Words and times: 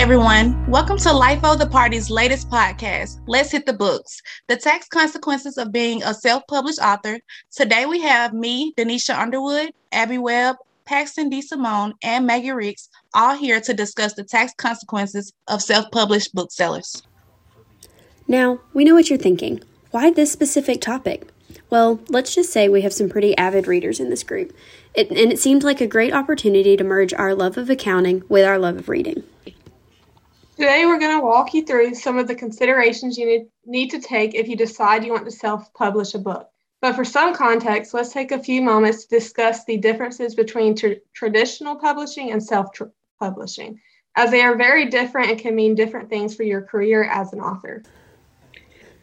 everyone. 0.00 0.66
Welcome 0.66 0.96
to 0.96 1.10
LIFO 1.10 1.58
the 1.58 1.66
Party's 1.66 2.08
latest 2.08 2.48
podcast, 2.48 3.20
Let's 3.26 3.52
Hit 3.52 3.66
the 3.66 3.74
Books 3.74 4.22
The 4.48 4.56
Tax 4.56 4.88
Consequences 4.88 5.58
of 5.58 5.72
Being 5.72 6.02
a 6.02 6.14
Self 6.14 6.42
Published 6.48 6.80
Author. 6.80 7.20
Today 7.54 7.84
we 7.84 8.00
have 8.00 8.32
me, 8.32 8.72
Denisha 8.78 9.14
Underwood, 9.14 9.72
Abby 9.92 10.16
Webb, 10.16 10.56
Paxton 10.86 11.28
D. 11.28 11.42
Simone, 11.42 11.92
and 12.02 12.26
Maggie 12.26 12.50
Ricks 12.50 12.88
all 13.12 13.36
here 13.36 13.60
to 13.60 13.74
discuss 13.74 14.14
the 14.14 14.24
tax 14.24 14.54
consequences 14.56 15.34
of 15.48 15.60
self 15.60 15.84
published 15.92 16.34
booksellers. 16.34 17.02
Now, 18.26 18.58
we 18.72 18.84
know 18.84 18.94
what 18.94 19.10
you're 19.10 19.18
thinking. 19.18 19.60
Why 19.90 20.10
this 20.10 20.32
specific 20.32 20.80
topic? 20.80 21.28
Well, 21.68 22.00
let's 22.08 22.34
just 22.34 22.54
say 22.54 22.70
we 22.70 22.80
have 22.80 22.94
some 22.94 23.10
pretty 23.10 23.36
avid 23.36 23.66
readers 23.66 24.00
in 24.00 24.08
this 24.08 24.22
group, 24.22 24.56
it, 24.94 25.10
and 25.10 25.30
it 25.30 25.38
seemed 25.38 25.62
like 25.62 25.82
a 25.82 25.86
great 25.86 26.14
opportunity 26.14 26.74
to 26.78 26.84
merge 26.84 27.12
our 27.12 27.34
love 27.34 27.58
of 27.58 27.68
accounting 27.68 28.22
with 28.30 28.46
our 28.46 28.58
love 28.58 28.78
of 28.78 28.88
reading. 28.88 29.24
Today, 30.60 30.84
we're 30.84 30.98
going 30.98 31.18
to 31.18 31.24
walk 31.24 31.54
you 31.54 31.64
through 31.64 31.94
some 31.94 32.18
of 32.18 32.28
the 32.28 32.34
considerations 32.34 33.16
you 33.16 33.48
need, 33.64 33.88
to 33.92 33.98
take 33.98 34.34
if 34.34 34.46
you 34.46 34.56
decide 34.56 35.02
you 35.02 35.10
want 35.10 35.24
to 35.24 35.30
self 35.30 35.72
publish 35.72 36.12
a 36.12 36.18
book. 36.18 36.50
But 36.82 36.94
for 36.94 37.02
some 37.02 37.34
context, 37.34 37.94
let's 37.94 38.12
take 38.12 38.30
a 38.30 38.42
few 38.42 38.60
moments 38.60 39.06
to 39.06 39.18
discuss 39.18 39.64
the 39.64 39.78
differences 39.78 40.34
between 40.34 40.76
tr- 40.76 41.00
traditional 41.14 41.76
publishing 41.76 42.30
and 42.32 42.42
self 42.42 42.66
publishing, 43.18 43.80
as 44.16 44.30
they 44.30 44.42
are 44.42 44.54
very 44.54 44.90
different 44.90 45.30
and 45.30 45.40
can 45.40 45.54
mean 45.54 45.74
different 45.74 46.10
things 46.10 46.36
for 46.36 46.42
your 46.42 46.60
career 46.60 47.04
as 47.04 47.32
an 47.32 47.40
author. 47.40 47.82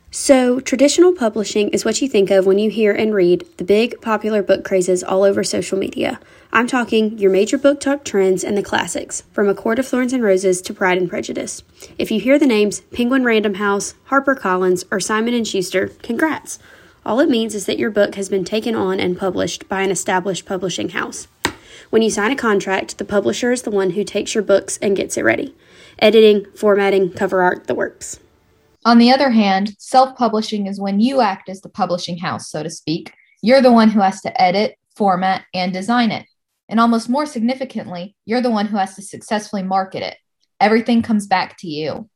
So, 0.09 0.61
traditional 0.61 1.11
publishing 1.11 1.67
is 1.69 1.83
what 1.83 2.01
you 2.01 2.07
think 2.07 2.31
of 2.31 2.45
when 2.45 2.59
you 2.59 2.69
hear 2.69 2.93
and 2.93 3.13
read 3.13 3.45
the 3.57 3.65
big 3.65 3.99
popular 4.01 4.41
book 4.41 4.63
crazes 4.63 5.03
all 5.03 5.23
over 5.23 5.43
social 5.43 5.77
media. 5.77 6.21
I'm 6.53 6.65
talking 6.65 7.17
your 7.17 7.29
major 7.29 7.57
BookTok 7.57 8.05
trends 8.05 8.41
and 8.45 8.57
the 8.57 8.63
classics, 8.63 9.23
from 9.33 9.49
A 9.49 9.53
Court 9.53 9.79
of 9.79 9.87
Thorns 9.87 10.13
and 10.13 10.23
Roses 10.23 10.61
to 10.61 10.73
Pride 10.73 10.97
and 10.97 11.09
Prejudice. 11.09 11.61
If 11.97 12.09
you 12.09 12.21
hear 12.21 12.39
the 12.39 12.47
names 12.47 12.79
Penguin 12.79 13.25
Random 13.25 13.55
House, 13.55 13.95
HarperCollins, 14.07 14.85
or 14.89 15.01
Simon 15.01 15.43
& 15.43 15.45
Schuster, 15.45 15.89
congrats. 16.01 16.57
All 17.05 17.19
it 17.19 17.29
means 17.29 17.53
is 17.53 17.65
that 17.65 17.77
your 17.77 17.91
book 17.91 18.15
has 18.15 18.29
been 18.29 18.45
taken 18.45 18.75
on 18.75 19.01
and 19.01 19.19
published 19.19 19.67
by 19.67 19.81
an 19.81 19.91
established 19.91 20.45
publishing 20.45 20.89
house. 20.89 21.27
When 21.89 22.01
you 22.01 22.09
sign 22.09 22.31
a 22.31 22.35
contract, 22.35 22.97
the 22.97 23.05
publisher 23.05 23.51
is 23.51 23.63
the 23.63 23.71
one 23.71 23.89
who 23.91 24.05
takes 24.05 24.33
your 24.33 24.43
books 24.43 24.77
and 24.81 24.95
gets 24.95 25.17
it 25.17 25.23
ready. 25.23 25.53
Editing, 25.99 26.45
formatting, 26.55 27.11
cover 27.11 27.41
art, 27.41 27.67
the 27.67 27.75
works. 27.75 28.21
On 28.87 28.99
the 28.99 29.11
other 29.11 29.29
hand, 29.29 29.75
self 29.79 30.15
publishing 30.15 30.65
is 30.65 30.79
when 30.79 31.01
you 31.01 31.19
act 31.19 31.49
as 31.49 31.59
the 31.59 31.67
publishing 31.67 32.17
house, 32.17 32.49
so 32.49 32.63
to 32.63 32.69
speak. 32.69 33.13
You're 33.41 33.59
the 33.59 33.69
one 33.69 33.89
who 33.89 33.99
has 33.99 34.21
to 34.21 34.41
edit, 34.41 34.75
format, 34.95 35.43
and 35.53 35.73
design 35.73 36.09
it. 36.09 36.25
And 36.69 36.79
almost 36.79 37.09
more 37.09 37.25
significantly, 37.25 38.15
you're 38.23 38.39
the 38.39 38.49
one 38.49 38.65
who 38.65 38.77
has 38.77 38.95
to 38.95 39.01
successfully 39.01 39.61
market 39.61 40.03
it. 40.03 40.15
Everything 40.61 41.01
comes 41.01 41.27
back 41.27 41.57
to 41.57 41.67
you. 41.67 42.09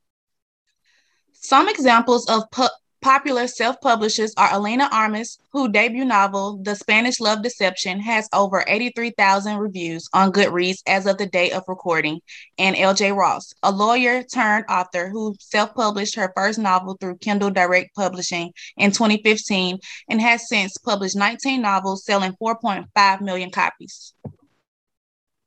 Some 1.33 1.67
examples 1.67 2.29
of 2.29 2.49
pu- 2.51 2.77
Popular 3.01 3.47
self 3.47 3.81
publishers 3.81 4.31
are 4.37 4.53
Elena 4.53 4.87
Armas, 4.91 5.39
whose 5.51 5.71
debut 5.71 6.05
novel, 6.05 6.57
The 6.61 6.75
Spanish 6.75 7.19
Love 7.19 7.41
Deception, 7.41 7.99
has 7.99 8.29
over 8.31 8.63
83,000 8.67 9.57
reviews 9.57 10.07
on 10.13 10.31
Goodreads 10.31 10.83
as 10.85 11.07
of 11.07 11.17
the 11.17 11.25
date 11.25 11.51
of 11.51 11.63
recording, 11.67 12.21
and 12.59 12.75
LJ 12.75 13.17
Ross, 13.17 13.55
a 13.63 13.71
lawyer 13.71 14.21
turned 14.21 14.65
author 14.69 15.09
who 15.09 15.35
self 15.39 15.73
published 15.73 16.13
her 16.13 16.31
first 16.35 16.59
novel 16.59 16.95
through 17.01 17.17
Kindle 17.17 17.49
Direct 17.49 17.95
Publishing 17.95 18.53
in 18.77 18.91
2015 18.91 19.79
and 20.07 20.21
has 20.21 20.47
since 20.47 20.77
published 20.77 21.15
19 21.15 21.59
novels 21.59 22.05
selling 22.05 22.33
4.5 22.39 23.21
million 23.21 23.49
copies. 23.49 24.13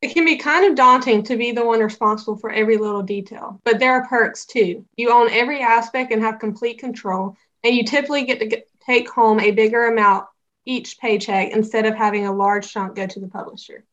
It 0.04 0.12
can 0.12 0.26
be 0.26 0.36
kind 0.36 0.66
of 0.66 0.74
daunting 0.74 1.22
to 1.22 1.36
be 1.36 1.52
the 1.52 1.64
one 1.64 1.80
responsible 1.80 2.36
for 2.36 2.50
every 2.50 2.76
little 2.76 3.02
detail, 3.02 3.60
but 3.64 3.78
there 3.78 3.92
are 3.92 4.06
perks 4.06 4.44
too. 4.44 4.84
You 4.96 5.10
own 5.10 5.30
every 5.30 5.62
aspect 5.62 6.12
and 6.12 6.20
have 6.20 6.38
complete 6.40 6.78
control, 6.78 7.36
and 7.64 7.74
you 7.74 7.82
typically 7.82 8.24
get 8.24 8.38
to 8.38 8.46
get, 8.46 8.68
take 8.86 9.10
home 9.10 9.40
a 9.40 9.50
bigger 9.50 9.86
amount 9.86 10.26
each 10.66 10.98
paycheck 10.98 11.52
instead 11.52 11.86
of 11.86 11.94
having 11.94 12.26
a 12.26 12.32
large 12.32 12.70
chunk 12.70 12.94
go 12.94 13.06
to 13.06 13.20
the 13.20 13.28
publisher. 13.28 13.84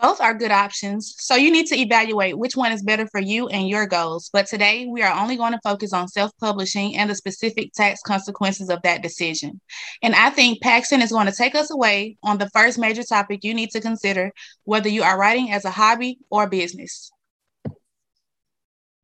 Both 0.00 0.22
are 0.22 0.32
good 0.32 0.50
options, 0.50 1.14
so 1.18 1.34
you 1.34 1.50
need 1.50 1.66
to 1.66 1.78
evaluate 1.78 2.38
which 2.38 2.56
one 2.56 2.72
is 2.72 2.82
better 2.82 3.06
for 3.06 3.20
you 3.20 3.48
and 3.48 3.68
your 3.68 3.86
goals. 3.86 4.30
But 4.32 4.46
today, 4.46 4.86
we 4.86 5.02
are 5.02 5.20
only 5.20 5.36
going 5.36 5.52
to 5.52 5.60
focus 5.62 5.92
on 5.92 6.08
self 6.08 6.32
publishing 6.40 6.96
and 6.96 7.10
the 7.10 7.14
specific 7.14 7.74
tax 7.74 8.00
consequences 8.00 8.70
of 8.70 8.80
that 8.82 9.02
decision. 9.02 9.60
And 10.02 10.14
I 10.14 10.30
think 10.30 10.62
Paxton 10.62 11.02
is 11.02 11.12
going 11.12 11.26
to 11.26 11.36
take 11.36 11.54
us 11.54 11.70
away 11.70 12.16
on 12.22 12.38
the 12.38 12.48
first 12.48 12.78
major 12.78 13.02
topic 13.02 13.40
you 13.44 13.52
need 13.52 13.72
to 13.72 13.80
consider 13.82 14.32
whether 14.64 14.88
you 14.88 15.02
are 15.02 15.18
writing 15.18 15.52
as 15.52 15.66
a 15.66 15.70
hobby 15.70 16.18
or 16.30 16.48
business. 16.48 17.12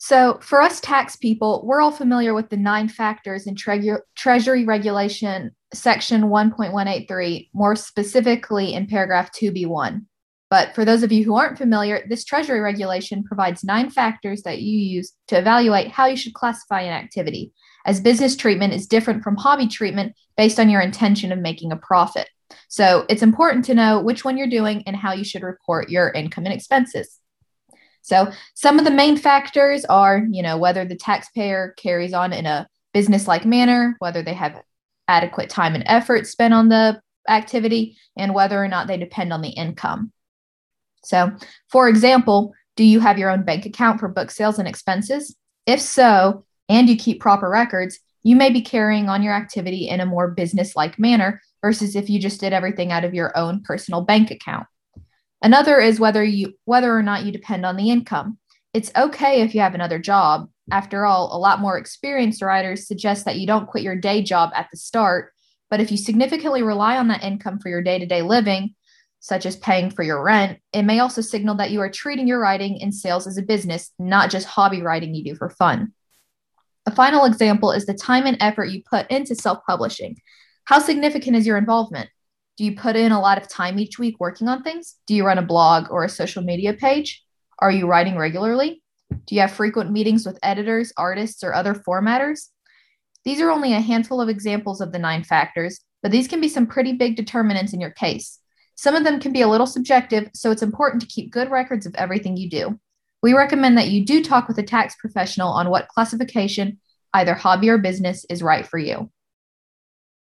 So, 0.08 0.38
for 0.40 0.62
us 0.62 0.78
tax 0.78 1.16
people, 1.16 1.62
we're 1.66 1.80
all 1.80 1.90
familiar 1.90 2.32
with 2.32 2.48
the 2.48 2.56
nine 2.56 2.88
factors 2.88 3.48
in 3.48 3.56
tre- 3.56 3.90
Treasury 4.14 4.64
Regulation 4.64 5.50
Section 5.74 6.28
1.183, 6.28 7.48
more 7.52 7.74
specifically 7.74 8.72
in 8.72 8.86
paragraph 8.86 9.32
2B1. 9.32 10.06
But 10.48 10.76
for 10.76 10.84
those 10.84 11.02
of 11.02 11.10
you 11.10 11.24
who 11.24 11.34
aren't 11.34 11.58
familiar, 11.58 12.06
this 12.08 12.24
Treasury 12.24 12.60
regulation 12.60 13.24
provides 13.24 13.64
nine 13.64 13.90
factors 13.90 14.42
that 14.42 14.62
you 14.62 14.78
use 14.78 15.12
to 15.26 15.38
evaluate 15.38 15.90
how 15.90 16.06
you 16.06 16.16
should 16.16 16.34
classify 16.34 16.82
an 16.82 16.92
activity, 16.92 17.50
as 17.84 17.98
business 17.98 18.36
treatment 18.36 18.74
is 18.74 18.86
different 18.86 19.24
from 19.24 19.34
hobby 19.34 19.66
treatment 19.66 20.14
based 20.36 20.60
on 20.60 20.70
your 20.70 20.82
intention 20.82 21.32
of 21.32 21.40
making 21.40 21.72
a 21.72 21.76
profit. 21.78 22.28
So 22.68 23.06
it's 23.08 23.22
important 23.22 23.64
to 23.64 23.74
know 23.74 24.00
which 24.00 24.24
one 24.24 24.38
you're 24.38 24.46
doing 24.46 24.84
and 24.86 24.94
how 24.94 25.14
you 25.14 25.24
should 25.24 25.42
report 25.42 25.90
your 25.90 26.10
income 26.10 26.44
and 26.44 26.54
expenses. 26.54 27.18
So 28.06 28.30
some 28.54 28.78
of 28.78 28.84
the 28.84 28.92
main 28.92 29.16
factors 29.16 29.84
are, 29.86 30.24
you 30.30 30.40
know, 30.40 30.56
whether 30.56 30.84
the 30.84 30.94
taxpayer 30.94 31.74
carries 31.76 32.12
on 32.12 32.32
in 32.32 32.46
a 32.46 32.68
business-like 32.94 33.44
manner, 33.44 33.96
whether 33.98 34.22
they 34.22 34.32
have 34.32 34.62
adequate 35.08 35.50
time 35.50 35.74
and 35.74 35.82
effort 35.88 36.28
spent 36.28 36.54
on 36.54 36.68
the 36.68 37.00
activity, 37.28 37.96
and 38.16 38.32
whether 38.32 38.62
or 38.62 38.68
not 38.68 38.86
they 38.86 38.96
depend 38.96 39.32
on 39.32 39.42
the 39.42 39.48
income. 39.48 40.12
So, 41.02 41.32
for 41.68 41.88
example, 41.88 42.54
do 42.76 42.84
you 42.84 43.00
have 43.00 43.18
your 43.18 43.28
own 43.28 43.42
bank 43.42 43.66
account 43.66 43.98
for 43.98 44.06
book 44.06 44.30
sales 44.30 44.60
and 44.60 44.68
expenses? 44.68 45.34
If 45.66 45.80
so, 45.80 46.44
and 46.68 46.88
you 46.88 46.96
keep 46.96 47.20
proper 47.20 47.50
records, 47.50 47.98
you 48.22 48.36
may 48.36 48.50
be 48.50 48.60
carrying 48.60 49.08
on 49.08 49.24
your 49.24 49.34
activity 49.34 49.88
in 49.88 49.98
a 49.98 50.06
more 50.06 50.30
business 50.30 50.76
like 50.76 50.96
manner 50.96 51.42
versus 51.60 51.96
if 51.96 52.08
you 52.08 52.20
just 52.20 52.38
did 52.38 52.52
everything 52.52 52.92
out 52.92 53.04
of 53.04 53.14
your 53.14 53.36
own 53.36 53.64
personal 53.64 54.02
bank 54.02 54.30
account. 54.30 54.68
Another 55.42 55.80
is 55.80 56.00
whether 56.00 56.24
you 56.24 56.54
whether 56.64 56.96
or 56.96 57.02
not 57.02 57.24
you 57.24 57.32
depend 57.32 57.66
on 57.66 57.76
the 57.76 57.90
income. 57.90 58.38
It's 58.72 58.90
okay 58.96 59.42
if 59.42 59.54
you 59.54 59.60
have 59.60 59.74
another 59.74 59.98
job. 59.98 60.48
After 60.70 61.06
all, 61.06 61.34
a 61.34 61.38
lot 61.38 61.60
more 61.60 61.78
experienced 61.78 62.42
writers 62.42 62.86
suggest 62.88 63.24
that 63.24 63.36
you 63.38 63.46
don't 63.46 63.68
quit 63.68 63.84
your 63.84 63.96
day 63.96 64.22
job 64.22 64.50
at 64.54 64.68
the 64.70 64.76
start, 64.76 65.32
but 65.70 65.80
if 65.80 65.90
you 65.90 65.96
significantly 65.96 66.62
rely 66.62 66.96
on 66.96 67.08
that 67.08 67.22
income 67.22 67.58
for 67.60 67.68
your 67.68 67.82
day-to-day 67.82 68.22
living, 68.22 68.74
such 69.20 69.46
as 69.46 69.56
paying 69.56 69.90
for 69.90 70.02
your 70.02 70.22
rent, 70.22 70.58
it 70.72 70.82
may 70.82 70.98
also 70.98 71.20
signal 71.20 71.56
that 71.56 71.70
you 71.70 71.80
are 71.80 71.90
treating 71.90 72.28
your 72.28 72.40
writing 72.40 72.80
and 72.82 72.94
sales 72.94 73.26
as 73.26 73.38
a 73.38 73.42
business, 73.42 73.92
not 73.98 74.30
just 74.30 74.46
hobby 74.46 74.82
writing 74.82 75.14
you 75.14 75.24
do 75.24 75.34
for 75.34 75.50
fun. 75.50 75.92
A 76.86 76.90
final 76.90 77.24
example 77.24 77.72
is 77.72 77.86
the 77.86 77.94
time 77.94 78.26
and 78.26 78.36
effort 78.40 78.66
you 78.66 78.82
put 78.88 79.10
into 79.10 79.34
self 79.34 79.58
publishing. 79.66 80.16
How 80.64 80.78
significant 80.78 81.36
is 81.36 81.46
your 81.46 81.58
involvement? 81.58 82.08
Do 82.56 82.64
you 82.64 82.74
put 82.74 82.96
in 82.96 83.12
a 83.12 83.20
lot 83.20 83.36
of 83.40 83.48
time 83.48 83.78
each 83.78 83.98
week 83.98 84.16
working 84.18 84.48
on 84.48 84.62
things? 84.62 84.96
Do 85.06 85.14
you 85.14 85.26
run 85.26 85.38
a 85.38 85.42
blog 85.42 85.90
or 85.90 86.04
a 86.04 86.08
social 86.08 86.42
media 86.42 86.72
page? 86.72 87.22
Are 87.58 87.70
you 87.70 87.86
writing 87.86 88.16
regularly? 88.16 88.82
Do 89.26 89.34
you 89.34 89.42
have 89.42 89.52
frequent 89.52 89.92
meetings 89.92 90.24
with 90.24 90.38
editors, 90.42 90.92
artists, 90.96 91.44
or 91.44 91.54
other 91.54 91.74
formatters? 91.74 92.48
These 93.24 93.40
are 93.40 93.50
only 93.50 93.74
a 93.74 93.80
handful 93.80 94.20
of 94.20 94.28
examples 94.28 94.80
of 94.80 94.92
the 94.92 94.98
nine 94.98 95.22
factors, 95.22 95.80
but 96.02 96.12
these 96.12 96.28
can 96.28 96.40
be 96.40 96.48
some 96.48 96.66
pretty 96.66 96.92
big 96.92 97.16
determinants 97.16 97.72
in 97.72 97.80
your 97.80 97.90
case. 97.90 98.38
Some 98.74 98.94
of 98.94 99.04
them 99.04 99.20
can 99.20 99.32
be 99.32 99.42
a 99.42 99.48
little 99.48 99.66
subjective, 99.66 100.30
so 100.32 100.50
it's 100.50 100.62
important 100.62 101.02
to 101.02 101.08
keep 101.08 101.32
good 101.32 101.50
records 101.50 101.86
of 101.86 101.94
everything 101.96 102.36
you 102.36 102.48
do. 102.48 102.78
We 103.22 103.32
recommend 103.32 103.76
that 103.78 103.88
you 103.88 104.04
do 104.04 104.22
talk 104.22 104.48
with 104.48 104.58
a 104.58 104.62
tax 104.62 104.94
professional 104.96 105.50
on 105.50 105.68
what 105.68 105.88
classification, 105.88 106.78
either 107.12 107.34
hobby 107.34 107.68
or 107.68 107.78
business, 107.78 108.24
is 108.30 108.42
right 108.42 108.66
for 108.66 108.78
you. 108.78 109.10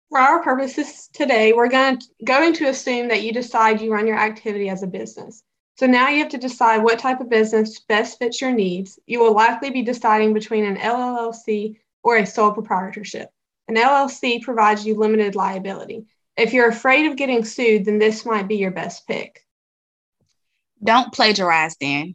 For 0.08 0.18
our 0.18 0.42
purposes 0.42 1.08
today, 1.12 1.52
we're 1.52 1.68
going 1.68 1.98
to, 1.98 2.06
going 2.24 2.52
to 2.54 2.68
assume 2.68 3.08
that 3.08 3.22
you 3.22 3.32
decide 3.32 3.80
you 3.80 3.92
run 3.92 4.06
your 4.06 4.18
activity 4.18 4.68
as 4.68 4.82
a 4.82 4.86
business. 4.86 5.42
So 5.78 5.86
now 5.86 6.08
you 6.08 6.20
have 6.20 6.30
to 6.30 6.38
decide 6.38 6.82
what 6.82 6.98
type 6.98 7.20
of 7.20 7.28
business 7.28 7.80
best 7.80 8.18
fits 8.18 8.40
your 8.40 8.52
needs. 8.52 8.98
You 9.06 9.20
will 9.20 9.34
likely 9.34 9.70
be 9.70 9.82
deciding 9.82 10.32
between 10.32 10.64
an 10.64 10.76
LLC 10.76 11.76
or 12.02 12.16
a 12.16 12.24
sole 12.24 12.52
proprietorship. 12.52 13.30
An 13.68 13.74
LLC 13.74 14.40
provides 14.42 14.86
you 14.86 14.94
limited 14.94 15.34
liability. 15.34 16.06
If 16.36 16.52
you're 16.52 16.68
afraid 16.68 17.06
of 17.06 17.16
getting 17.16 17.44
sued, 17.44 17.84
then 17.84 17.98
this 17.98 18.24
might 18.24 18.46
be 18.46 18.56
your 18.56 18.70
best 18.70 19.06
pick. 19.06 19.44
Don't 20.82 21.12
plagiarize 21.12 21.76
then. 21.80 22.14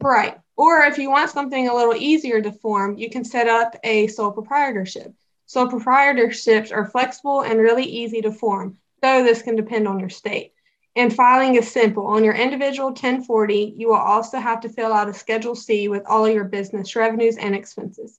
Right. 0.00 0.38
Or 0.56 0.82
if 0.82 0.98
you 0.98 1.10
want 1.10 1.30
something 1.30 1.68
a 1.68 1.74
little 1.74 1.94
easier 1.94 2.40
to 2.40 2.52
form, 2.52 2.96
you 2.96 3.10
can 3.10 3.24
set 3.24 3.48
up 3.48 3.74
a 3.82 4.06
sole 4.06 4.32
proprietorship. 4.32 5.14
Sole 5.52 5.68
proprietorships 5.68 6.72
are 6.72 6.86
flexible 6.86 7.42
and 7.42 7.60
really 7.60 7.84
easy 7.84 8.22
to 8.22 8.32
form, 8.32 8.78
though 9.02 9.22
this 9.22 9.42
can 9.42 9.54
depend 9.54 9.86
on 9.86 10.00
your 10.00 10.08
state. 10.08 10.54
and 10.96 11.14
filing 11.14 11.56
is 11.56 11.70
simple. 11.70 12.06
On 12.06 12.24
your 12.24 12.32
individual 12.34 12.88
1040, 12.88 13.74
you 13.76 13.88
will 13.88 13.96
also 13.96 14.38
have 14.38 14.60
to 14.62 14.70
fill 14.70 14.94
out 14.94 15.10
a 15.10 15.14
Schedule 15.14 15.54
C 15.54 15.88
with 15.88 16.04
all 16.06 16.24
of 16.24 16.32
your 16.32 16.44
business 16.44 16.96
revenues 16.96 17.36
and 17.36 17.54
expenses. 17.54 18.18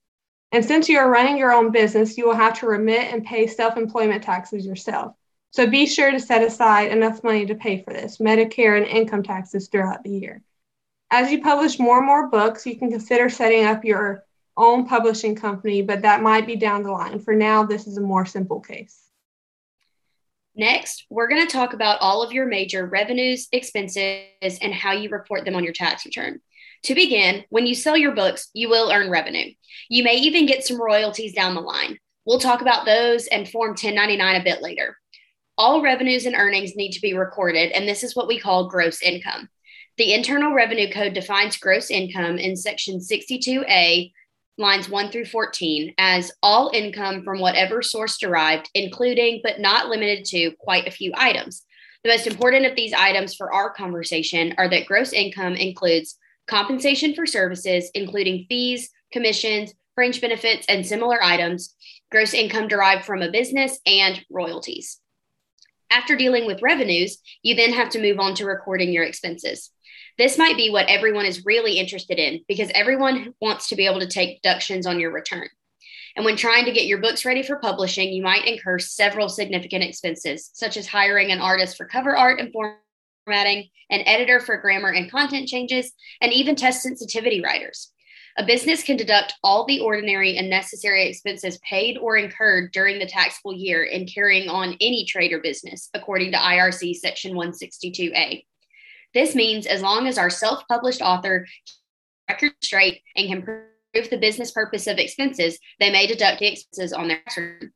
And 0.51 0.63
since 0.63 0.87
you 0.87 0.99
are 0.99 1.09
running 1.09 1.37
your 1.37 1.51
own 1.51 1.71
business, 1.71 2.17
you 2.19 2.27
will 2.27 2.35
have 2.35 2.59
to 2.59 2.67
remit 2.67 3.11
and 3.11 3.25
pay 3.25 3.47
self 3.47 3.77
employment 3.77 4.23
taxes 4.23 4.63
yourself. 4.65 5.15
So 5.49 5.65
be 5.67 5.87
sure 5.87 6.11
to 6.11 6.19
set 6.19 6.43
aside 6.43 6.91
enough 6.91 7.23
money 7.23 7.47
to 7.47 7.55
pay 7.55 7.81
for 7.81 7.93
this, 7.93 8.17
Medicare 8.19 8.77
and 8.77 8.85
income 8.85 9.23
taxes 9.23 9.69
throughout 9.69 10.03
the 10.03 10.11
year. 10.11 10.43
As 11.09 11.31
you 11.31 11.41
publish 11.41 11.79
more 11.79 11.97
and 11.97 12.05
more 12.05 12.29
books, 12.29 12.65
you 12.67 12.77
can 12.77 12.91
consider 12.91 13.27
setting 13.29 13.65
up 13.65 13.83
your 13.85 14.23
own 14.55 14.85
publishing 14.87 15.35
company, 15.35 15.81
but 15.81 16.01
that 16.03 16.21
might 16.21 16.45
be 16.45 16.55
down 16.55 16.83
the 16.83 16.91
line. 16.91 17.19
For 17.19 17.33
now, 17.33 17.63
this 17.63 17.87
is 17.87 17.97
a 17.97 18.01
more 18.01 18.25
simple 18.25 18.59
case. 18.59 18.99
Next, 20.55 21.05
we're 21.09 21.27
going 21.27 21.45
to 21.45 21.51
talk 21.51 21.73
about 21.73 21.99
all 22.01 22.21
of 22.21 22.31
your 22.31 22.45
major 22.45 22.85
revenues, 22.85 23.47
expenses, 23.51 24.59
and 24.61 24.73
how 24.73 24.91
you 24.91 25.09
report 25.09 25.45
them 25.45 25.55
on 25.55 25.63
your 25.63 25.73
tax 25.73 26.05
return. 26.05 26.41
To 26.83 26.95
begin, 26.95 27.45
when 27.49 27.65
you 27.65 27.73
sell 27.73 27.97
your 27.97 28.13
books, 28.13 28.49
you 28.53 28.69
will 28.69 28.91
earn 28.91 29.09
revenue. 29.09 29.53
You 29.89 30.03
may 30.03 30.15
even 30.15 30.45
get 30.45 30.65
some 30.65 30.81
royalties 30.81 31.33
down 31.33 31.55
the 31.55 31.61
line. 31.61 31.97
We'll 32.25 32.39
talk 32.39 32.61
about 32.61 32.85
those 32.85 33.25
and 33.27 33.49
Form 33.49 33.71
1099 33.71 34.41
a 34.41 34.43
bit 34.43 34.61
later. 34.61 34.97
All 35.57 35.81
revenues 35.81 36.25
and 36.25 36.35
earnings 36.35 36.75
need 36.75 36.91
to 36.91 37.01
be 37.01 37.13
recorded, 37.13 37.71
and 37.71 37.87
this 37.87 38.03
is 38.03 38.15
what 38.15 38.27
we 38.27 38.39
call 38.39 38.69
gross 38.69 39.01
income. 39.01 39.49
The 39.97 40.13
Internal 40.13 40.53
Revenue 40.53 40.91
Code 40.91 41.13
defines 41.13 41.57
gross 41.57 41.89
income 41.89 42.37
in 42.37 42.55
Section 42.55 42.99
62A 42.99 44.11
lines 44.57 44.89
1 44.89 45.09
through 45.09 45.25
14 45.25 45.93
as 45.97 46.31
all 46.43 46.71
income 46.73 47.23
from 47.23 47.39
whatever 47.39 47.81
source 47.81 48.17
derived, 48.17 48.69
including 48.73 49.41
but 49.43 49.59
not 49.59 49.87
limited 49.87 50.25
to 50.25 50.51
quite 50.59 50.87
a 50.87 50.91
few 50.91 51.11
items. 51.15 51.63
The 52.03 52.09
most 52.09 52.27
important 52.27 52.65
of 52.65 52.75
these 52.75 52.93
items 52.93 53.33
for 53.33 53.53
our 53.53 53.71
conversation 53.71 54.53
are 54.57 54.69
that 54.69 54.85
gross 54.85 55.13
income 55.13 55.55
includes 55.55 56.17
compensation 56.47 57.15
for 57.15 57.25
services, 57.25 57.89
including 57.93 58.45
fees, 58.49 58.89
commissions, 59.11 59.73
fringe 59.95 60.19
benefits, 60.19 60.65
and 60.67 60.85
similar 60.85 61.23
items, 61.23 61.75
gross 62.11 62.33
income 62.33 62.67
derived 62.67 63.05
from 63.05 63.21
a 63.21 63.31
business, 63.31 63.79
and 63.85 64.23
royalties. 64.29 64.99
After 65.89 66.15
dealing 66.15 66.45
with 66.45 66.61
revenues, 66.61 67.19
you 67.43 67.55
then 67.55 67.71
have 67.73 67.89
to 67.91 68.01
move 68.01 68.19
on 68.19 68.33
to 68.35 68.45
recording 68.45 68.91
your 68.91 69.03
expenses. 69.03 69.69
This 70.17 70.37
might 70.37 70.57
be 70.57 70.69
what 70.69 70.87
everyone 70.87 71.25
is 71.25 71.45
really 71.45 71.79
interested 71.79 72.19
in 72.19 72.41
because 72.47 72.69
everyone 72.75 73.33
wants 73.41 73.69
to 73.69 73.75
be 73.75 73.85
able 73.85 73.99
to 73.99 74.07
take 74.07 74.41
deductions 74.41 74.85
on 74.85 74.99
your 74.99 75.11
return. 75.11 75.47
And 76.15 76.25
when 76.25 76.35
trying 76.35 76.65
to 76.65 76.71
get 76.71 76.85
your 76.85 77.01
books 77.01 77.25
ready 77.25 77.41
for 77.41 77.57
publishing, 77.57 78.13
you 78.13 78.21
might 78.21 78.45
incur 78.45 78.77
several 78.77 79.29
significant 79.29 79.83
expenses, 79.83 80.51
such 80.53 80.77
as 80.77 80.85
hiring 80.85 81.31
an 81.31 81.39
artist 81.39 81.75
for 81.75 81.87
cover 81.87 82.15
art 82.15 82.39
and 82.39 82.53
formatting, 82.53 83.69
an 83.89 84.01
editor 84.05 84.39
for 84.39 84.57
grammar 84.57 84.89
and 84.89 85.09
content 85.09 85.47
changes, 85.47 85.91
and 86.21 86.31
even 86.31 86.55
test 86.55 86.83
sensitivity 86.83 87.41
writers. 87.41 87.91
A 88.37 88.45
business 88.45 88.83
can 88.83 88.97
deduct 88.97 89.33
all 89.43 89.65
the 89.65 89.79
ordinary 89.79 90.37
and 90.37 90.49
necessary 90.49 91.07
expenses 91.07 91.59
paid 91.67 91.97
or 91.97 92.17
incurred 92.17 92.71
during 92.71 92.99
the 92.99 93.05
taxable 93.05 93.53
year 93.53 93.83
in 93.83 94.07
carrying 94.07 94.49
on 94.49 94.75
any 94.81 95.05
trade 95.05 95.33
or 95.33 95.39
business, 95.39 95.89
according 95.93 96.31
to 96.31 96.37
IRC 96.37 96.95
Section 96.95 97.35
162A. 97.35 98.43
This 99.13 99.35
means 99.35 99.65
as 99.65 99.81
long 99.81 100.07
as 100.07 100.17
our 100.17 100.29
self 100.29 100.63
published 100.67 101.01
author 101.01 101.45
record 102.29 102.53
straight 102.61 103.01
and 103.15 103.27
can 103.27 103.41
prove 103.43 104.09
the 104.09 104.17
business 104.17 104.51
purpose 104.51 104.87
of 104.87 104.97
expenses, 104.97 105.59
they 105.79 105.91
may 105.91 106.07
deduct 106.07 106.39
the 106.39 106.51
expenses 106.51 106.93
on 106.93 107.07
their 107.07 107.21
return. 107.27 107.71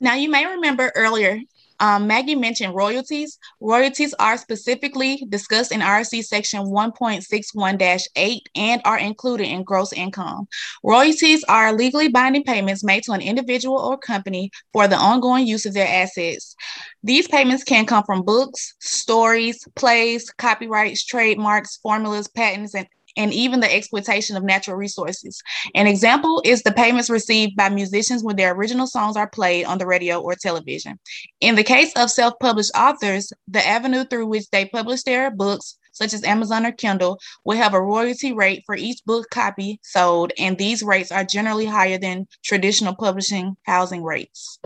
Now, 0.00 0.14
you 0.14 0.30
may 0.30 0.46
remember 0.46 0.90
earlier 0.94 1.40
um, 1.80 2.06
Maggie 2.06 2.34
mentioned 2.34 2.74
royalties. 2.74 3.38
Royalties 3.60 4.14
are 4.18 4.36
specifically 4.36 5.24
discussed 5.28 5.72
in 5.72 5.80
IRC 5.80 6.24
section 6.24 6.66
1.61-8 6.66 8.40
and 8.54 8.82
are 8.84 8.98
included 8.98 9.44
in 9.44 9.64
gross 9.64 9.92
income. 9.92 10.46
Royalties 10.84 11.42
are 11.48 11.72
legally 11.72 12.08
binding 12.08 12.44
payments 12.44 12.84
made 12.84 13.02
to 13.04 13.12
an 13.12 13.22
individual 13.22 13.78
or 13.78 13.96
company 13.98 14.50
for 14.72 14.86
the 14.86 14.96
ongoing 14.96 15.46
use 15.46 15.64
of 15.64 15.74
their 15.74 15.88
assets. 15.88 16.54
These 17.02 17.28
payments 17.28 17.64
can 17.64 17.86
come 17.86 18.04
from 18.04 18.22
books, 18.22 18.74
stories, 18.80 19.66
plays, 19.74 20.30
copyrights, 20.30 21.04
trademarks, 21.04 21.78
formulas, 21.78 22.28
patents, 22.28 22.74
and 22.74 22.86
and 23.16 23.32
even 23.32 23.60
the 23.60 23.74
exploitation 23.74 24.36
of 24.36 24.44
natural 24.44 24.76
resources. 24.76 25.42
An 25.74 25.86
example 25.86 26.42
is 26.44 26.62
the 26.62 26.72
payments 26.72 27.10
received 27.10 27.56
by 27.56 27.68
musicians 27.68 28.22
when 28.22 28.36
their 28.36 28.52
original 28.52 28.86
songs 28.86 29.16
are 29.16 29.28
played 29.28 29.64
on 29.64 29.78
the 29.78 29.86
radio 29.86 30.20
or 30.20 30.34
television. 30.34 30.98
In 31.40 31.54
the 31.54 31.64
case 31.64 31.92
of 31.96 32.10
self 32.10 32.34
published 32.40 32.72
authors, 32.76 33.32
the 33.48 33.66
avenue 33.66 34.04
through 34.04 34.26
which 34.26 34.48
they 34.50 34.66
publish 34.66 35.02
their 35.02 35.30
books, 35.30 35.76
such 35.92 36.14
as 36.14 36.24
Amazon 36.24 36.66
or 36.66 36.72
Kindle, 36.72 37.18
will 37.44 37.56
have 37.56 37.74
a 37.74 37.82
royalty 37.82 38.32
rate 38.32 38.62
for 38.66 38.74
each 38.74 39.04
book 39.04 39.28
copy 39.30 39.80
sold, 39.82 40.32
and 40.38 40.56
these 40.56 40.82
rates 40.82 41.12
are 41.12 41.24
generally 41.24 41.66
higher 41.66 41.98
than 41.98 42.26
traditional 42.44 42.94
publishing 42.94 43.56
housing 43.64 44.02
rates. 44.02 44.58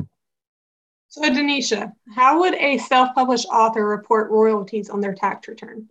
So, 1.08 1.22
Denisha, 1.22 1.92
how 2.16 2.40
would 2.40 2.54
a 2.54 2.78
self 2.78 3.14
published 3.14 3.46
author 3.46 3.86
report 3.86 4.32
royalties 4.32 4.90
on 4.90 5.00
their 5.00 5.14
tax 5.14 5.46
return? 5.46 5.88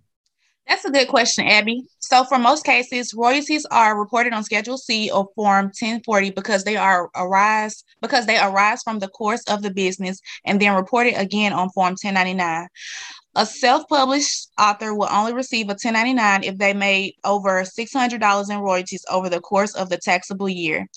That's 0.68 0.86
a 0.86 0.92
good 0.92 1.10
question, 1.10 1.45
Abby. 1.45 1.83
So, 2.00 2.24
for 2.24 2.38
most 2.39 2.65
cases, 2.65 3.13
royalties 3.13 3.65
are 3.69 4.00
reported 4.00 4.33
on 4.33 4.44
Schedule 4.44 4.77
C 4.77 5.12
or 5.12 5.27
Form 5.36 5.65
1040 5.65 6.31
because 6.31 6.63
they 6.63 6.77
are 6.77 7.10
arise 7.15 7.83
because 8.01 8.25
they 8.25 8.38
arise 8.39 8.81
from 8.81 9.00
the 9.00 9.10
course 9.10 9.44
of 9.50 9.62
the 9.62 9.71
business 9.71 10.19
and 10.45 10.62
then 10.62 10.75
reported 10.75 11.15
again 11.15 11.51
on 11.54 11.69
Form 11.71 11.95
1099. 12.01 12.68
A 13.35 13.47
self-published 13.47 14.50
author 14.59 14.94
will 14.94 15.07
only 15.09 15.33
receive 15.33 15.65
a 15.65 15.74
1099 15.74 16.44
if 16.44 16.57
they 16.59 16.74
made 16.74 17.15
over 17.24 17.63
$600 17.63 18.50
in 18.51 18.59
royalties 18.59 19.03
over 19.09 19.27
the 19.27 19.39
course 19.39 19.74
of 19.74 19.89
the 19.89 19.97
taxable 19.97 20.47
year. 20.47 20.88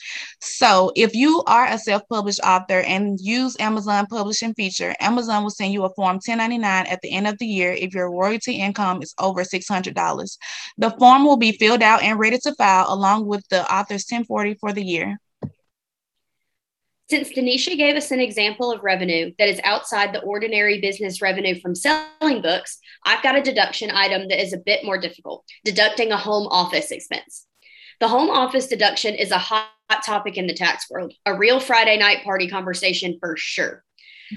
So, 0.43 0.93
if 0.97 1.15
you 1.15 1.43
are 1.47 1.67
a 1.67 1.79
self-published 1.79 2.41
author 2.45 2.81
and 2.81 3.19
use 3.19 3.57
Amazon 3.59 4.07
publishing 4.07 4.53
feature, 4.53 4.95
Amazon 5.01 5.45
will 5.45 5.51
send 5.51 5.73
you 5.73 5.85
a 5.85 5.95
form 5.95 6.17
1099 6.17 6.87
at 6.87 7.01
the 7.01 7.13
end 7.13 7.27
of 7.27 7.39
the 7.39 7.47
year 7.47 7.73
if 7.73 7.95
your 7.95 8.11
royalty 8.11 8.57
income 8.57 9.03
is 9.03 9.15
over 9.19 9.43
$600. 9.43 10.39
The 10.77 10.91
form 10.99 11.25
will 11.25 11.39
be 11.39 11.53
filled 11.53 11.83
out 11.83 12.03
and 12.03 12.19
ready 12.19 12.39
to 12.41 12.55
file 12.57 12.87
along 12.89 13.27
with 13.27 13.49
the 13.49 13.63
author's 13.63 14.05
1040 14.05 14.55
for 14.61 14.75
the 14.75 14.85
year. 14.85 15.19
Since 17.09 17.35
Denisha 17.35 17.77
gave 17.77 17.95
us 17.95 18.11
an 18.11 18.19
example 18.19 18.73
of 18.73 18.83
revenue 18.83 19.33
that 19.39 19.49
is 19.49 19.61
outside 19.63 20.13
the 20.13 20.23
ordinary 20.23 20.81
business 20.81 21.23
revenue 21.23 21.61
from 21.61 21.77
selling 21.77 22.43
books, 22.43 22.81
I've 23.05 23.23
got 23.23 23.37
a 23.37 23.43
deduction 23.43 23.93
item 23.93 24.27
that 24.29 24.43
is 24.43 24.53
a 24.53 24.59
bit 24.59 24.85
more 24.85 24.99
difficult 24.99 25.45
deducting 25.65 26.11
a 26.11 26.17
home 26.17 26.49
office 26.49 26.91
expense. 26.91 27.47
The 28.01 28.09
home 28.09 28.29
office 28.29 28.67
deduction 28.67 29.15
is 29.15 29.31
a 29.31 29.39
hot 29.39 29.71
topic 30.05 30.37
in 30.37 30.49
the 30.49 30.55
tax 30.55 30.91
world, 30.91 31.13
a 31.25 31.35
real 31.35 31.61
Friday 31.61 31.97
night 31.97 32.25
party 32.25 32.49
conversation 32.49 33.19
for 33.21 33.37
sure. 33.37 33.85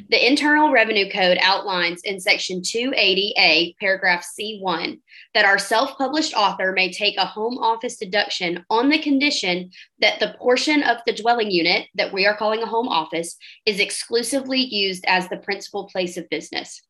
The 0.09 0.27
Internal 0.27 0.71
Revenue 0.71 1.09
Code 1.11 1.39
outlines 1.41 2.01
in 2.03 2.19
Section 2.19 2.61
280A, 2.61 3.75
paragraph 3.79 4.23
C1, 4.39 4.99
that 5.33 5.45
our 5.45 5.57
self 5.57 5.97
published 5.97 6.35
author 6.35 6.73
may 6.73 6.91
take 6.91 7.17
a 7.17 7.25
home 7.25 7.57
office 7.57 7.97
deduction 7.97 8.63
on 8.69 8.89
the 8.89 8.99
condition 8.99 9.71
that 9.99 10.19
the 10.19 10.35
portion 10.37 10.83
of 10.83 10.97
the 11.05 11.13
dwelling 11.13 11.49
unit 11.49 11.87
that 11.95 12.13
we 12.13 12.27
are 12.27 12.37
calling 12.37 12.61
a 12.61 12.67
home 12.67 12.87
office 12.87 13.35
is 13.65 13.79
exclusively 13.79 14.59
used 14.59 15.03
as 15.07 15.27
the 15.27 15.37
principal 15.37 15.87
place 15.87 16.17
of 16.17 16.29
business. 16.29 16.81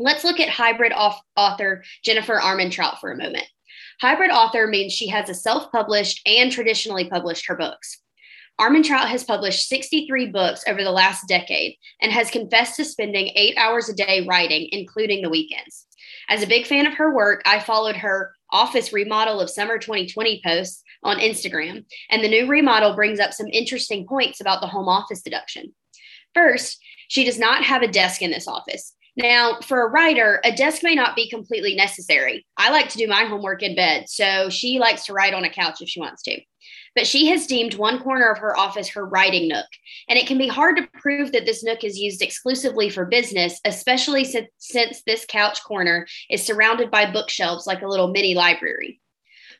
Let's 0.00 0.24
look 0.24 0.40
at 0.40 0.48
hybrid 0.48 0.92
author 1.36 1.84
Jennifer 2.04 2.38
Armentrout 2.38 2.98
for 2.98 3.12
a 3.12 3.16
moment. 3.16 3.46
Hybrid 4.00 4.30
author 4.30 4.66
means 4.66 4.92
she 4.92 5.08
has 5.08 5.28
a 5.28 5.34
self 5.34 5.70
published 5.70 6.26
and 6.26 6.50
traditionally 6.50 7.08
published 7.08 7.46
her 7.46 7.56
books. 7.56 8.00
Armentrout 8.60 9.06
has 9.06 9.22
published 9.22 9.68
63 9.68 10.26
books 10.26 10.64
over 10.66 10.82
the 10.82 10.90
last 10.90 11.28
decade 11.28 11.76
and 12.00 12.10
has 12.10 12.30
confessed 12.30 12.74
to 12.76 12.84
spending 12.84 13.30
eight 13.36 13.56
hours 13.56 13.88
a 13.88 13.94
day 13.94 14.26
writing, 14.28 14.68
including 14.72 15.22
the 15.22 15.30
weekends. 15.30 15.86
As 16.28 16.42
a 16.42 16.48
big 16.48 16.66
fan 16.66 16.86
of 16.86 16.94
her 16.94 17.14
work, 17.14 17.40
I 17.46 17.60
followed 17.60 17.96
her 17.96 18.32
office 18.50 18.92
remodel 18.92 19.40
of 19.40 19.48
summer 19.48 19.78
2020 19.78 20.42
posts 20.44 20.82
on 21.04 21.18
Instagram, 21.18 21.84
and 22.10 22.24
the 22.24 22.28
new 22.28 22.48
remodel 22.48 22.94
brings 22.94 23.20
up 23.20 23.32
some 23.32 23.46
interesting 23.46 24.06
points 24.06 24.40
about 24.40 24.60
the 24.60 24.66
home 24.66 24.88
office 24.88 25.22
deduction. 25.22 25.72
First, 26.34 26.82
she 27.06 27.24
does 27.24 27.38
not 27.38 27.62
have 27.62 27.82
a 27.82 27.88
desk 27.88 28.22
in 28.22 28.30
this 28.32 28.48
office. 28.48 28.94
Now, 29.16 29.58
for 29.62 29.82
a 29.82 29.90
writer, 29.90 30.40
a 30.44 30.52
desk 30.52 30.82
may 30.82 30.94
not 30.94 31.16
be 31.16 31.30
completely 31.30 31.74
necessary. 31.74 32.46
I 32.56 32.70
like 32.70 32.88
to 32.90 32.98
do 32.98 33.08
my 33.08 33.24
homework 33.24 33.62
in 33.62 33.74
bed, 33.74 34.08
so 34.08 34.48
she 34.48 34.78
likes 34.78 35.06
to 35.06 35.12
write 35.12 35.34
on 35.34 35.44
a 35.44 35.50
couch 35.50 35.80
if 35.80 35.88
she 35.88 36.00
wants 36.00 36.22
to 36.24 36.40
but 36.94 37.06
she 37.06 37.26
has 37.26 37.46
deemed 37.46 37.74
one 37.74 38.00
corner 38.00 38.30
of 38.30 38.38
her 38.38 38.58
office 38.58 38.88
her 38.88 39.06
writing 39.06 39.48
nook. 39.48 39.66
And 40.08 40.18
it 40.18 40.26
can 40.26 40.38
be 40.38 40.48
hard 40.48 40.76
to 40.76 41.00
prove 41.00 41.32
that 41.32 41.46
this 41.46 41.62
nook 41.62 41.84
is 41.84 41.98
used 41.98 42.22
exclusively 42.22 42.90
for 42.90 43.04
business, 43.04 43.60
especially 43.64 44.24
since, 44.24 44.48
since 44.58 45.02
this 45.02 45.24
couch 45.28 45.62
corner 45.62 46.06
is 46.30 46.44
surrounded 46.44 46.90
by 46.90 47.10
bookshelves 47.10 47.66
like 47.66 47.82
a 47.82 47.88
little 47.88 48.08
mini 48.08 48.34
library. 48.34 49.00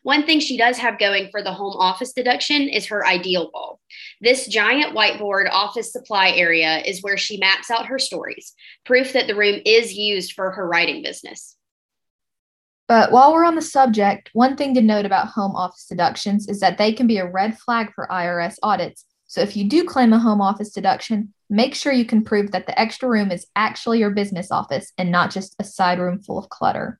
One 0.03 0.25
thing 0.25 0.39
she 0.39 0.57
does 0.57 0.77
have 0.77 0.97
going 0.97 1.29
for 1.29 1.43
the 1.43 1.51
home 1.51 1.75
office 1.77 2.13
deduction 2.13 2.69
is 2.69 2.85
her 2.87 3.05
ideal 3.05 3.51
wall. 3.53 3.81
This 4.21 4.47
giant 4.47 4.95
whiteboard 4.95 5.49
office 5.51 5.91
supply 5.91 6.29
area 6.31 6.81
is 6.85 7.03
where 7.03 7.17
she 7.17 7.37
maps 7.37 7.69
out 7.69 7.87
her 7.87 7.99
stories, 7.99 8.53
proof 8.85 9.13
that 9.13 9.27
the 9.27 9.35
room 9.35 9.59
is 9.65 9.93
used 9.93 10.33
for 10.33 10.51
her 10.51 10.67
writing 10.67 11.03
business. 11.03 11.57
But 12.89 13.11
while 13.11 13.31
we're 13.31 13.45
on 13.45 13.53
the 13.53 13.61
subject, 13.61 14.31
one 14.33 14.57
thing 14.57 14.73
to 14.73 14.81
note 14.81 15.05
about 15.05 15.27
home 15.27 15.55
office 15.55 15.85
deductions 15.85 16.47
is 16.49 16.59
that 16.61 16.79
they 16.79 16.91
can 16.91 17.05
be 17.05 17.19
a 17.19 17.29
red 17.29 17.55
flag 17.55 17.93
for 17.93 18.07
IRS 18.09 18.55
audits. 18.63 19.05
So 19.27 19.41
if 19.41 19.55
you 19.55 19.69
do 19.69 19.83
claim 19.83 20.11
a 20.11 20.17
home 20.17 20.41
office 20.41 20.71
deduction, 20.71 21.31
make 21.51 21.75
sure 21.75 21.93
you 21.93 22.03
can 22.03 22.23
prove 22.23 22.49
that 22.51 22.65
the 22.65 22.77
extra 22.79 23.07
room 23.07 23.29
is 23.29 23.45
actually 23.55 23.99
your 23.99 24.09
business 24.09 24.49
office 24.49 24.91
and 24.97 25.11
not 25.11 25.29
just 25.29 25.55
a 25.59 25.63
side 25.63 25.99
room 25.99 26.19
full 26.19 26.39
of 26.39 26.49
clutter. 26.49 26.99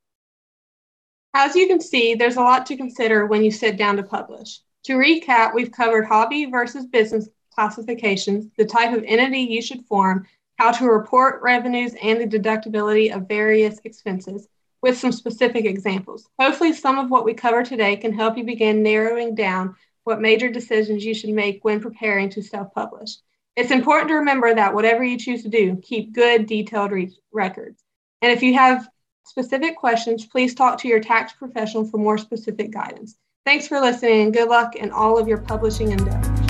As 1.34 1.55
you 1.55 1.65
can 1.65 1.81
see, 1.81 2.13
there's 2.13 2.38
a 2.38 2.41
lot 2.41 2.67
to 2.67 2.77
consider 2.77 3.25
when 3.25 3.43
you 3.43 3.50
sit 3.50 3.75
down 3.75 3.98
to 3.98 4.03
publish. 4.03 4.60
To 4.84 4.93
recap, 4.93 5.55
we've 5.55 5.72
covered 5.72 6.05
hobby 6.05 6.46
versus 6.46 6.86
business 6.86 7.29
classifications, 7.51 8.46
the 8.60 8.65
type 8.65 8.96
of 8.96 9.03
entity 9.08 9.39
you 9.39 9.63
should 9.63 9.84
form, 9.88 10.27
how 10.58 10.69
to 10.69 10.86
report 10.86 11.41
revenues, 11.41 11.96
and 12.00 12.22
the 12.22 12.39
deductibility 12.39 13.12
of 13.12 13.27
various 13.27 13.79
expenses 13.86 14.48
with 14.82 14.98
some 14.98 15.12
specific 15.12 15.66
examples. 15.66 16.28
Hopefully, 16.40 16.74
some 16.74 16.98
of 16.98 17.10
what 17.10 17.26
we 17.26 17.34
cover 17.34 17.64
today 17.64 17.96
can 17.98 18.14
help 18.14 18.38
you 18.38 18.44
begin 18.44 18.84
narrowing 18.84 19.36
down 19.36 19.76
what 20.04 20.22
major 20.22 20.50
decisions 20.50 21.06
you 21.06 21.14
should 21.14 21.30
make 21.32 21.64
when 21.64 21.80
preparing 21.80 22.30
to 22.30 22.42
self 22.42 22.74
publish. 22.74 23.12
It's 23.56 23.72
important 23.72 24.10
to 24.10 24.16
remember 24.16 24.54
that 24.56 24.74
whatever 24.74 25.04
you 25.04 25.18
choose 25.18 25.44
to 25.44 25.50
do, 25.50 25.76
keep 25.84 26.14
good, 26.14 26.46
detailed 26.46 26.92
re- 26.92 27.16
records. 27.32 27.84
And 28.22 28.32
if 28.32 28.42
you 28.42 28.54
have 28.54 28.88
specific 29.26 29.76
questions, 29.76 30.26
please 30.26 30.56
talk 30.56 30.80
to 30.80 30.88
your 30.88 31.00
tax 31.00 31.34
professional 31.34 31.86
for 31.86 31.98
more 31.98 32.18
specific 32.18 32.72
guidance. 32.72 33.18
Thanks 33.46 33.68
for 33.68 33.80
listening 33.80 34.22
and 34.22 34.34
good 34.34 34.50
luck 34.50 34.76
in 34.76 34.92
all 34.92 35.18
of 35.18 35.28
your 35.28 35.40
publishing 35.40 35.92
endeavors. 35.92 36.49